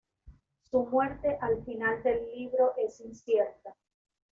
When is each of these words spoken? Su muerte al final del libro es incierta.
Su 0.63 0.87
muerte 0.87 1.37
al 1.41 1.63
final 1.63 2.01
del 2.01 2.25
libro 2.35 2.73
es 2.75 2.99
incierta. 3.01 3.75